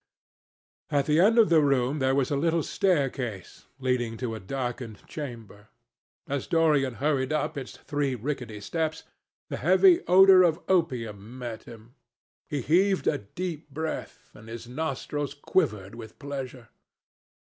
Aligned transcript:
At 0.89 1.05
the 1.05 1.19
end 1.19 1.37
of 1.37 1.49
the 1.49 1.61
room 1.61 1.99
there 1.99 2.15
was 2.15 2.31
a 2.31 2.35
little 2.35 2.63
staircase, 2.63 3.67
leading 3.77 4.17
to 4.17 4.33
a 4.33 4.39
darkened 4.39 5.05
chamber. 5.05 5.67
As 6.27 6.47
Dorian 6.47 6.95
hurried 6.95 7.31
up 7.31 7.55
its 7.55 7.77
three 7.77 8.15
rickety 8.15 8.61
steps, 8.61 9.03
the 9.49 9.57
heavy 9.57 10.01
odour 10.07 10.41
of 10.41 10.59
opium 10.67 11.37
met 11.37 11.65
him. 11.65 11.93
He 12.49 12.61
heaved 12.63 13.05
a 13.05 13.19
deep 13.19 13.69
breath, 13.69 14.31
and 14.33 14.49
his 14.49 14.67
nostrils 14.67 15.35
quivered 15.35 15.93
with 15.93 16.17
pleasure. 16.17 16.69